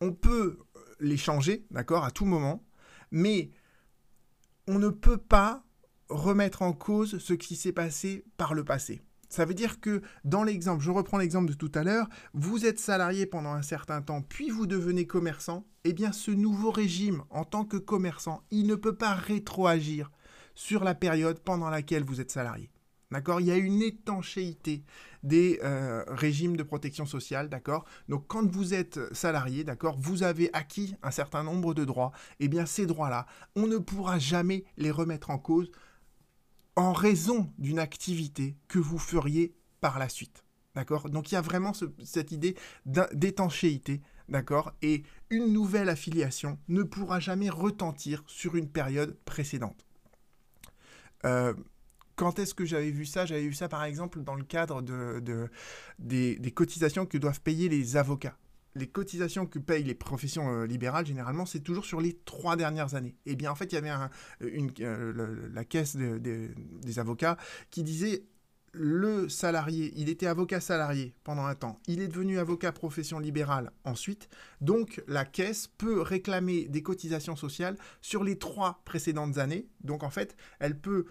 on 0.00 0.12
peut 0.12 0.58
les 0.98 1.18
changer, 1.18 1.66
d'accord, 1.70 2.04
à 2.04 2.10
tout 2.10 2.24
moment, 2.24 2.64
mais 3.10 3.50
on 4.66 4.78
ne 4.78 4.88
peut 4.88 5.18
pas 5.18 5.62
remettre 6.08 6.62
en 6.62 6.72
cause 6.72 7.18
ce 7.18 7.34
qui 7.34 7.54
s'est 7.54 7.72
passé 7.72 8.24
par 8.36 8.54
le 8.54 8.64
passé. 8.64 9.02
Ça 9.28 9.44
veut 9.44 9.54
dire 9.54 9.80
que 9.80 10.02
dans 10.24 10.44
l'exemple, 10.44 10.82
je 10.82 10.90
reprends 10.90 11.18
l'exemple 11.18 11.50
de 11.50 11.54
tout 11.54 11.72
à 11.74 11.82
l'heure, 11.82 12.08
vous 12.34 12.66
êtes 12.66 12.78
salarié 12.78 13.26
pendant 13.26 13.52
un 13.52 13.62
certain 13.62 14.02
temps, 14.02 14.22
puis 14.22 14.50
vous 14.50 14.66
devenez 14.66 15.06
commerçant, 15.06 15.66
eh 15.84 15.92
bien 15.92 16.12
ce 16.12 16.30
nouveau 16.30 16.70
régime 16.70 17.22
en 17.30 17.44
tant 17.44 17.64
que 17.64 17.76
commerçant, 17.76 18.42
il 18.50 18.66
ne 18.66 18.74
peut 18.74 18.96
pas 18.96 19.14
rétroagir 19.14 20.10
sur 20.54 20.84
la 20.84 20.94
période 20.94 21.40
pendant 21.40 21.70
laquelle 21.70 22.04
vous 22.04 22.20
êtes 22.20 22.30
salarié. 22.30 22.70
D'accord? 23.12 23.40
Il 23.40 23.46
y 23.46 23.52
a 23.52 23.56
une 23.56 23.82
étanchéité 23.82 24.82
des 25.22 25.60
euh, 25.62 26.02
régimes 26.08 26.56
de 26.56 26.64
protection 26.64 27.06
sociale, 27.06 27.48
d'accord? 27.48 27.84
Donc 28.08 28.26
quand 28.26 28.50
vous 28.50 28.74
êtes 28.74 28.98
salarié, 29.14 29.62
d'accord, 29.62 29.96
vous 29.98 30.24
avez 30.24 30.50
acquis 30.52 30.96
un 31.02 31.12
certain 31.12 31.44
nombre 31.44 31.72
de 31.72 31.84
droits, 31.84 32.10
et 32.40 32.46
eh 32.46 32.48
bien 32.48 32.66
ces 32.66 32.86
droits-là, 32.86 33.26
on 33.54 33.68
ne 33.68 33.78
pourra 33.78 34.18
jamais 34.18 34.64
les 34.76 34.90
remettre 34.90 35.30
en 35.30 35.38
cause 35.38 35.70
en 36.76 36.92
raison 36.92 37.50
d'une 37.58 37.78
activité 37.78 38.56
que 38.68 38.78
vous 38.78 38.98
feriez 38.98 39.54
par 39.80 39.98
la 39.98 40.08
suite. 40.08 40.44
D'accord? 40.74 41.08
Donc 41.08 41.32
il 41.32 41.34
y 41.34 41.38
a 41.38 41.42
vraiment 41.42 41.72
cette 42.04 42.32
idée 42.32 42.54
d'étanchéité, 42.84 44.02
d'accord? 44.28 44.74
Et 44.82 45.04
une 45.30 45.52
nouvelle 45.52 45.88
affiliation 45.88 46.58
ne 46.68 46.82
pourra 46.82 47.18
jamais 47.18 47.48
retentir 47.48 48.22
sur 48.26 48.56
une 48.56 48.68
période 48.68 49.16
précédente. 49.24 49.86
Euh, 51.24 51.54
quand 52.14 52.38
est-ce 52.38 52.54
que 52.54 52.64
j'avais 52.64 52.90
vu 52.90 53.06
ça? 53.06 53.24
J'avais 53.24 53.46
vu 53.46 53.54
ça 53.54 53.68
par 53.68 53.84
exemple 53.84 54.22
dans 54.22 54.34
le 54.34 54.44
cadre 54.44 54.82
de, 54.82 55.48
des, 55.98 56.52
cotisations 56.54 57.06
que 57.06 57.16
doivent 57.18 57.40
payer 57.40 57.68
les 57.68 57.96
avocats. 57.96 58.36
Les 58.76 58.86
cotisations 58.86 59.46
que 59.46 59.58
payent 59.58 59.84
les 59.84 59.94
professions 59.94 60.50
euh, 60.50 60.66
libérales, 60.66 61.06
généralement, 61.06 61.46
c'est 61.46 61.60
toujours 61.60 61.84
sur 61.84 62.00
les 62.00 62.14
trois 62.24 62.56
dernières 62.56 62.94
années. 62.94 63.16
Et 63.26 63.32
eh 63.32 63.36
bien, 63.36 63.50
en 63.50 63.54
fait, 63.54 63.72
il 63.72 63.74
y 63.74 63.78
avait 63.78 63.90
une, 64.40 64.70
euh, 64.80 65.48
la 65.52 65.64
caisse 65.64 65.96
des 65.96 66.98
avocats 66.98 67.36
qui 67.70 67.82
disait 67.82 68.24
le 68.78 69.28
salarié, 69.28 69.92
il 69.96 70.08
était 70.08 70.26
avocat 70.26 70.60
salarié 70.60 71.14
pendant 71.24 71.46
un 71.46 71.54
temps, 71.54 71.80
il 71.86 72.00
est 72.00 72.08
devenu 72.08 72.38
avocat 72.38 72.72
profession 72.72 73.18
libérale 73.18 73.72
ensuite, 73.84 74.28
donc 74.60 75.02
la 75.08 75.24
caisse 75.24 75.68
peut 75.78 76.02
réclamer 76.02 76.66
des 76.68 76.82
cotisations 76.82 77.36
sociales 77.36 77.76
sur 78.02 78.22
les 78.22 78.38
trois 78.38 78.82
précédentes 78.84 79.38
années, 79.38 79.66
donc 79.82 80.02
en 80.02 80.10
fait, 80.10 80.36
elle 80.58 80.78
peut, 80.78 81.06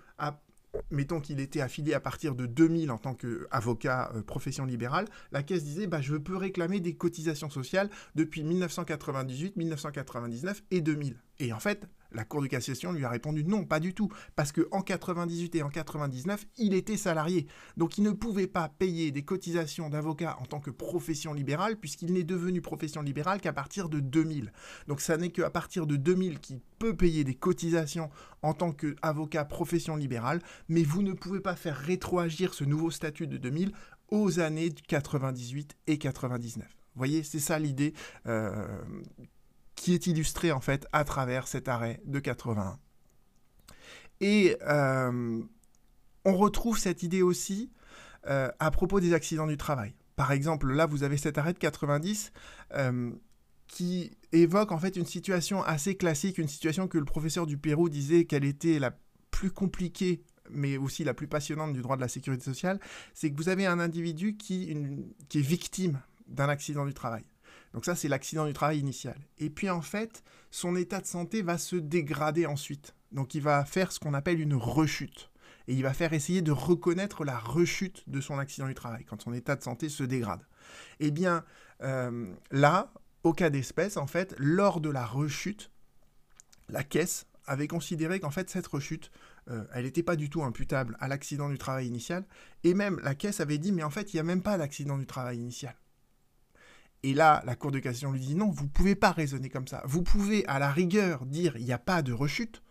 mettons 0.92 1.20
qu'il 1.20 1.40
était 1.40 1.62
affilié 1.62 1.94
à 1.94 2.00
partir 2.00 2.36
de 2.36 2.46
2000 2.46 2.92
en 2.92 2.98
tant 2.98 3.14
qu'avocat 3.14 4.12
euh, 4.16 4.22
profession 4.22 4.66
libérale, 4.66 5.06
la 5.32 5.44
caisse 5.44 5.64
disait 5.64 5.88
bah, 5.88 6.02
je 6.02 6.16
peux 6.16 6.38
réclamer 6.38 6.80
des 6.80 6.96
cotisations 6.96 7.50
sociales 7.50 7.90
depuis 8.16 8.44
1998, 8.44 9.56
1999 9.56 10.64
et 10.72 10.82
2000. 10.82 11.18
Et 11.40 11.54
en 11.54 11.60
fait, 11.60 11.88
la 12.16 12.24
Cour 12.24 12.42
de 12.42 12.48
cassation 12.48 12.94
lui 12.94 13.04
a 13.04 13.10
répondu 13.10 13.44
non, 13.44 13.66
pas 13.66 13.80
du 13.80 13.94
tout, 13.94 14.10
parce 14.36 14.52
qu'en 14.52 14.82
98 14.82 15.56
et 15.56 15.64
en 15.64 15.70
99, 15.70 16.46
il 16.58 16.74
était 16.74 16.98
salarié. 16.98 17.48
Donc 17.78 17.98
il 17.98 18.04
ne 18.04 18.12
pouvait 18.12 18.48
pas 18.48 18.70
payer 18.70 19.12
des 19.12 19.24
cotisations 19.24 19.90
d'avocat 19.90 20.38
en 20.40 20.46
tant 20.46 20.60
que 20.60 20.72
profession 20.72 21.34
libérale, 21.34 21.78
puisqu'il 21.78 22.14
n'est 22.14 22.24
devenu 22.24 22.62
profession 22.62 23.02
libérale 23.02 23.42
qu'à 23.42 23.54
partir 23.54 23.90
de 23.90 24.00
2000. 24.00 24.54
Donc 24.88 25.02
ça 25.02 25.18
n'est 25.18 25.30
qu'à 25.30 25.50
partir 25.50 25.86
de 25.86 25.98
2000 25.98 26.40
qu'il 26.40 26.60
peut 26.80 26.96
payer 26.96 27.24
des 27.24 27.36
cotisations 27.36 28.10
en 28.42 28.54
tant 28.54 28.72
qu'avocat 28.72 29.44
profession 29.44 29.96
libérale, 29.96 30.42
mais 30.70 30.84
vous 30.84 31.02
ne 31.02 31.14
pouvez 31.14 31.42
pas 31.42 31.56
faire 31.56 31.78
rétroagir 31.78 32.54
ce 32.54 32.64
nouveau 32.64 32.92
statut 32.92 33.28
de 33.28 33.38
2000 33.38 33.74
aux 34.10 34.40
années 34.40 34.72
98 34.72 35.76
et 35.88 35.98
99. 35.98 36.66
Vous 36.66 37.00
voyez, 37.00 37.24
c'est 37.24 37.40
ça 37.40 37.60
l'idée 37.60 37.94
euh, 38.26 38.82
qui 39.76 39.94
est 39.94 40.08
illustré 40.08 40.52
en 40.52 40.60
fait 40.60 40.88
à 40.94 41.04
travers 41.04 41.48
cet 41.48 41.68
arrêt 41.68 42.02
de 42.06 42.20
81. 42.20 42.80
Et 44.22 44.58
euh, 44.62 45.42
on 46.24 46.38
retrouve 46.38 46.80
cette 46.80 47.04
idée 47.04 47.22
aussi 47.22 47.72
euh, 48.28 48.50
à 48.60 48.72
propos 48.72 49.00
des 49.00 49.14
accidents 49.14 49.48
du 49.48 49.58
travail. 49.58 49.94
Par 50.16 50.32
exemple, 50.32 50.72
là, 50.72 50.86
vous 50.86 51.04
avez 51.04 51.18
cet 51.18 51.38
arrêt 51.38 51.54
de 51.54 51.60
90 51.60 52.32
euh, 52.74 53.12
qui 53.68 54.12
évoque 54.32 54.72
en 54.72 54.80
fait 54.80 54.96
une 54.96 55.06
situation 55.06 55.64
assez 55.64 55.96
classique, 55.96 56.38
une 56.38 56.48
situation 56.48 56.88
que 56.88 56.98
le 56.98 57.06
professeur 57.06 57.46
du 57.46 57.58
Pérou 57.58 57.90
disait 57.90 58.26
qu'elle 58.26 58.46
était 58.46 58.80
la 58.80 58.98
plus 59.32 59.52
compliquée 59.52 60.24
mais 60.52 60.78
aussi 60.78 61.04
la 61.04 61.16
plus 61.16 61.28
passionnante 61.28 61.74
du 61.74 61.82
droit 61.82 61.96
de 61.96 62.02
la 62.02 62.08
sécurité 62.08 62.44
sociale, 62.44 62.80
c'est 63.16 63.32
que 63.32 63.36
vous 63.36 63.50
avez 63.50 63.66
un 63.66 63.80
individu 63.80 64.38
qui, 64.38 64.78
qui 65.28 65.40
est 65.40 65.42
victime 65.42 66.00
d'un 66.28 66.50
accident 66.50 66.86
du 66.86 66.94
travail. 66.94 67.24
Donc 67.76 67.84
ça, 67.84 67.94
c'est 67.94 68.08
l'accident 68.08 68.48
du 68.48 68.54
travail 68.54 68.80
initial. 68.80 69.18
Et 69.38 69.50
puis 69.50 69.70
en 69.70 69.82
fait, 69.82 70.24
son 70.50 70.78
état 70.78 71.02
de 71.02 71.06
santé 71.06 71.42
va 71.42 71.58
se 71.58 71.76
dégrader 71.76 72.46
ensuite. 72.46 72.96
Donc 73.12 73.36
il 73.36 73.42
va 73.42 73.66
faire 73.66 73.92
ce 73.92 74.00
qu'on 74.00 74.14
appelle 74.14 74.40
une 74.40 74.56
rechute. 74.56 75.30
Et 75.68 75.74
il 75.74 75.84
va 75.84 75.94
faire 75.94 76.14
essayer 76.14 76.42
de 76.42 76.54
reconnaître 76.54 77.26
la 77.26 77.38
rechute 77.38 78.08
de 78.08 78.22
son 78.22 78.40
accident 78.40 78.68
du 78.68 78.76
travail, 78.76 79.04
quand 79.04 79.22
son 79.22 79.34
état 79.34 79.58
de 79.58 79.62
santé 79.62 79.90
se 79.90 80.04
dégrade. 80.04 80.40
Eh 81.02 81.12
bien, 81.12 81.44
euh, 81.82 82.34
là, 82.50 82.94
au 83.24 83.34
cas 83.34 83.50
d'espèce, 83.50 83.98
en 83.98 84.08
fait, 84.08 84.34
lors 84.38 84.80
de 84.80 84.90
la 84.90 85.06
rechute, 85.06 85.70
la 86.70 86.84
caisse 86.84 87.28
avait 87.46 87.68
considéré 87.68 88.22
qu'en 88.22 88.32
fait, 88.32 88.50
cette 88.50 88.68
rechute, 88.68 89.12
euh, 89.50 89.66
elle 89.74 89.84
n'était 89.84 90.02
pas 90.02 90.16
du 90.16 90.30
tout 90.30 90.44
imputable 90.44 90.96
à 91.02 91.10
l'accident 91.10 91.50
du 91.50 91.58
travail 91.58 91.88
initial. 91.88 92.26
Et 92.64 92.74
même, 92.74 93.02
la 93.04 93.16
caisse 93.16 93.42
avait 93.42 93.58
dit, 93.58 93.74
mais 93.74 93.84
en 93.84 93.90
fait, 93.90 94.14
il 94.14 94.16
n'y 94.16 94.22
a 94.22 94.24
même 94.24 94.44
pas 94.44 94.58
d'accident 94.58 94.98
du 94.98 95.06
travail 95.06 95.40
initial. 95.40 95.76
Et 97.06 97.14
là, 97.14 97.44
la 97.46 97.56
Cour 97.56 97.70
de 97.70 97.78
cassation 97.78 98.12
lui 98.12 98.20
dit 98.20 98.34
non, 98.34 98.50
vous 98.50 98.64
ne 98.64 98.70
pouvez 98.70 98.96
pas 98.96 99.12
raisonner 99.12 99.48
comme 99.48 99.68
ça. 99.68 99.84
Vous 99.86 100.02
pouvez, 100.02 100.44
à 100.48 100.58
la 100.58 100.72
rigueur, 100.72 101.28
dire 101.28 101.56
il 101.56 101.64
n'y 101.64 101.72
a 101.72 101.78
pas 101.78 102.02
de 102.02 102.12
rechute, 102.12 102.64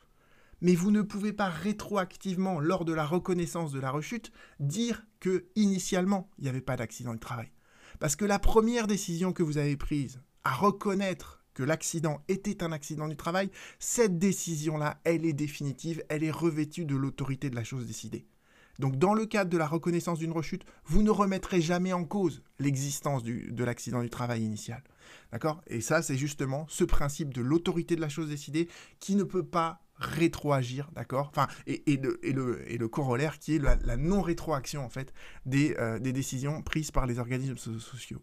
mais 0.61 0.75
vous 0.75 0.91
ne 0.91 1.03
pouvez 1.03 1.33
pas 1.33 1.49
rétroactivement, 1.49 2.59
lors 2.59 2.85
de 2.85 2.93
la 2.93 3.07
reconnaissance 3.07 3.71
de 3.71 3.79
la 3.79 3.93
rechute, 3.93 4.33
dire 4.59 5.07
que 5.21 5.47
initialement 5.55 6.29
il 6.39 6.43
n'y 6.43 6.51
avait 6.51 6.61
pas 6.61 6.75
d'accident 6.75 7.13
du 7.13 7.21
travail. 7.21 7.53
Parce 8.01 8.17
que 8.17 8.25
la 8.25 8.41
première 8.41 8.89
décision 8.89 9.33
que 9.33 9.45
vous 9.45 9.57
avez 9.57 9.77
prise 9.77 10.21
à 10.43 10.53
reconnaître 10.53 11.45
que 11.55 11.63
l'accident 11.63 12.21
était 12.27 12.65
un 12.65 12.73
accident 12.73 13.07
du 13.07 13.17
travail, 13.17 13.53
cette 13.79 14.19
décision-là, 14.19 15.01
elle 15.05 15.27
est 15.27 15.33
définitive, 15.33 16.03
elle 16.09 16.25
est 16.25 16.33
revêtue 16.33 16.87
de 16.87 16.97
l'autorité 16.97 17.51
de 17.51 17.55
la 17.55 17.63
chose 17.63 17.87
décidée. 17.87 18.27
Donc 18.79 18.97
dans 18.97 19.15
le 19.15 19.27
cadre 19.27 19.51
de 19.51 19.59
la 19.59 19.67
reconnaissance 19.67 20.19
d'une 20.19 20.33
rechute, 20.33 20.65
vous 20.85 21.03
ne 21.03 21.11
remettrez 21.11 21.61
jamais 21.61 21.93
en 21.93 22.05
cause 22.05 22.43
l'existence 22.59 23.23
de 23.25 23.65
l'accident 23.65 24.03
du 24.03 24.11
travail 24.11 24.43
initial. 24.43 24.83
D'accord? 25.33 25.63
Et 25.67 25.81
ça, 25.81 26.03
c'est 26.03 26.17
justement 26.17 26.67
ce 26.69 26.85
principe 26.85 27.33
de 27.35 27.41
l'autorité 27.41 27.97
de 27.97 28.01
la 28.01 28.09
chose 28.09 28.29
décidée 28.29 28.69
qui 29.01 29.17
ne 29.17 29.25
peut 29.25 29.45
pas 29.45 29.81
rétroagir, 29.97 30.91
d'accord? 30.95 31.33
Et, 31.67 31.97
le, 31.97 32.89
corollaire 32.89 33.39
qui 33.39 33.57
est 33.57 33.59
la, 33.59 33.97
non-rétroaction, 33.97 34.85
en 34.85 34.89
fait, 34.89 35.13
euh, 35.53 35.99
des, 35.99 36.13
décisions 36.13 36.63
prises 36.63 36.91
par 36.91 37.07
les 37.07 37.19
organismes 37.19 37.57
sociaux. 37.57 38.23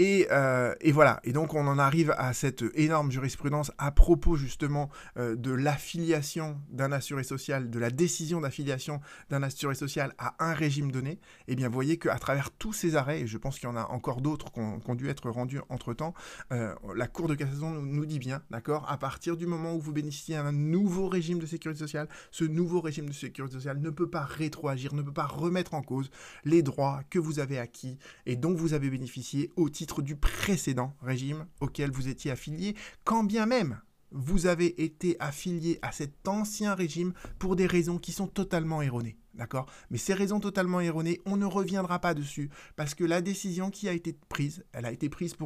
Euh, 0.00 0.74
et, 0.80 0.92
voilà, 0.92 1.20
et 1.24 1.32
donc 1.32 1.52
on 1.54 1.66
en 1.66 1.78
arrive 1.78 2.14
à 2.16 2.32
cette 2.32 2.64
énorme 2.74 3.10
jurisprudence 3.10 3.70
à 3.76 3.90
propos 3.90 4.36
justement 4.36 4.88
euh, 5.18 5.36
de 5.36 5.52
l'affiliation 5.52 6.58
d'un 6.70 6.90
assuré 6.92 7.22
social, 7.22 7.70
de 7.70 7.78
la 7.78 7.90
décision 7.90 8.40
d'affiliation 8.40 9.00
d'un 9.28 9.42
assuré 9.42 9.74
social 9.74 10.14
à 10.18 10.34
un 10.38 10.54
régime 10.54 10.90
donné. 10.90 11.12
Et 11.12 11.18
eh 11.48 11.56
bien 11.56 11.68
vous 11.68 11.74
voyez 11.74 11.98
qu'à 11.98 12.18
travers 12.18 12.50
tous 12.50 12.72
ces 12.72 12.96
arrêts, 12.96 13.20
et 13.20 13.26
je 13.26 13.36
pense 13.36 13.58
qu'il 13.58 13.68
y 13.68 13.72
en 13.72 13.76
a 13.76 13.84
encore 13.90 14.22
d'autres 14.22 14.50
qui 14.52 14.60
ont, 14.60 14.94
dû 14.94 15.08
être 15.08 15.28
rendus 15.28 15.60
entre-temps, 15.68 16.14
euh, 16.52 16.74
la 16.94 17.06
Cour 17.06 17.28
de 17.28 17.34
cassation 17.34 17.70
nous, 17.70 18.06
dit 18.06 18.18
bien, 18.18 18.42
d'accord, 18.50 18.90
à 18.90 18.96
partir 18.96 19.36
du 19.36 19.46
moment 19.46 19.74
où 19.74 19.80
vous 19.80 19.92
bénéficiez 19.92 20.36
d'un 20.36 20.52
nouveau 20.52 21.08
régime 21.08 21.38
de 21.38 21.46
sécurité 21.46 21.80
sociale, 21.80 22.08
ce 22.30 22.44
nouveau 22.44 22.80
régime 22.80 23.06
de 23.06 23.12
sécurité 23.12 23.54
sociale 23.54 23.80
ne 23.80 23.90
peut 23.90 24.08
pas 24.08 24.24
rétroagir, 24.24 24.94
ne 24.94 25.02
peut 25.02 25.12
pas 25.12 25.26
remettre 25.26 25.74
en 25.74 25.82
cause 25.82 26.10
les 26.44 26.62
droits 26.62 27.02
que 27.10 27.18
vous 27.18 27.38
avez 27.38 27.58
acquis 27.58 27.98
et 28.26 28.36
dont 28.36 28.54
vous 28.54 28.72
avez 28.72 28.88
bénéficié 28.88 29.52
au 29.56 29.68
titre 29.68 29.89
du 29.98 30.16
précédent 30.16 30.94
régime 31.02 31.46
auquel 31.60 31.90
vous 31.90 32.08
étiez 32.08 32.30
affilié, 32.30 32.76
quand 33.04 33.24
bien 33.24 33.46
même 33.46 33.80
vous 34.12 34.46
avez 34.46 34.82
été 34.82 35.16
affilié 35.20 35.78
à 35.82 35.92
cet 35.92 36.26
ancien 36.26 36.74
régime 36.74 37.12
pour 37.38 37.56
des 37.56 37.66
raisons 37.66 37.98
qui 37.98 38.12
sont 38.12 38.26
totalement 38.26 38.82
erronées. 38.82 39.16
D'accord? 39.34 39.66
Mais 39.90 39.98
ces 39.98 40.14
raisons 40.14 40.40
totalement 40.40 40.80
erronées, 40.80 41.20
on 41.24 41.36
ne 41.36 41.44
reviendra 41.44 42.00
pas 42.00 42.14
dessus 42.14 42.50
parce 42.76 42.94
que 42.94 43.04
la 43.04 43.20
décision 43.20 43.70
qui 43.70 43.88
a 43.88 43.92
été 43.92 44.16
prise, 44.28 44.64
elle 44.72 44.86
a 44.86 44.92
été 44.92 45.08
prise 45.08 45.36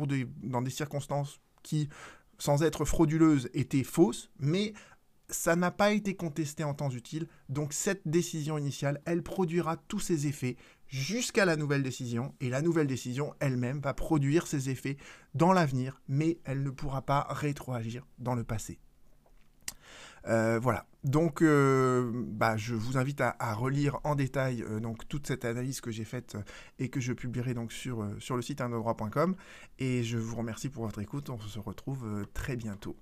dans 0.43 0.63
des 0.63 0.71
circonstances 0.71 1.41
qui, 1.63 1.89
sans 2.39 2.63
être 2.63 2.85
frauduleuses, 2.85 3.51
étaient 3.53 3.85
fausses, 3.85 4.31
mais 4.39 4.73
ça 5.29 5.57
n'a 5.57 5.71
pas 5.71 5.93
été 5.93 6.15
contesté 6.15 6.65
en 6.65 6.75
temps 6.75 6.91
utile, 6.91 7.27
donc 7.49 7.73
cette 7.73 8.03
décision 8.07 8.59
initiale, 8.59 9.01
elle 9.05 9.23
produira 9.23 9.77
tous 9.77 10.01
ses 10.01 10.27
effets 10.27 10.57
jusqu'à 10.89 11.45
la 11.45 11.57
nouvelle 11.57 11.83
décision, 11.83 12.35
et 12.41 12.49
la 12.49 12.63
nouvelle 12.63 12.87
décision 12.87 13.35
elle-même 13.41 13.81
va 13.81 13.95
produire 13.95 14.47
ses 14.47 14.71
effets 14.71 14.97
dans 15.35 15.53
l'avenir, 15.53 16.01
mais 16.09 16.39
elle 16.45 16.63
ne 16.63 16.71
pourra 16.71 17.03
pas 17.03 17.27
rétroagir 17.31 18.07
dans 18.19 18.35
le 18.35 18.45
passé. 18.45 18.79
Euh, 20.27 20.59
voilà. 20.59 20.87
Donc, 21.03 21.43
euh, 21.43 22.11
bah, 22.15 22.57
je 22.57 22.75
vous 22.75 22.97
invite 22.97 23.21
à, 23.21 23.55
relire 23.55 23.99
en 24.05 24.15
détail 24.15 24.63
euh, 24.63 24.81
donc 24.81 25.07
toute 25.07 25.27
cette 25.27 25.45
analyse 25.45 25.81
que 25.81 25.91
j'ai 25.91 26.05
faite 26.05 26.37
et 26.79 26.89
que 26.89 27.01
je 27.01 27.13
publierai 27.13 27.53
donc 27.53 27.73
sur, 27.73 28.09
sur 28.21 28.37
le 28.37 28.43
site 28.43 28.61
indodroit.com. 28.61 29.37
Et 29.79 30.03
je 30.03 30.17
vous 30.17 30.37
remercie 30.37 30.69
pour 30.69 30.85
votre 30.85 31.01
écoute. 31.01 31.29
On 31.29 31.39
se 31.39 31.59
retrouve 31.59 32.27
très 32.33 32.57
bientôt. 32.57 32.97